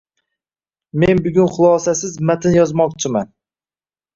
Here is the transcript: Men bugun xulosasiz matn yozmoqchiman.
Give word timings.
Men 1.03 1.21
bugun 1.27 1.51
xulosasiz 1.57 2.15
matn 2.31 2.59
yozmoqchiman. 2.59 3.31